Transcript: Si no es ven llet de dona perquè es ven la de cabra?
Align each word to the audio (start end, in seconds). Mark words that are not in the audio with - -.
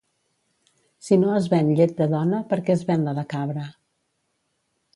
Si 1.09 1.17
no 1.23 1.35
es 1.41 1.49
ven 1.51 1.69
llet 1.81 1.93
de 1.99 2.07
dona 2.15 2.41
perquè 2.55 2.73
es 2.77 2.83
ven 2.89 3.07
la 3.09 3.17
de 3.21 3.27
cabra? 3.35 3.69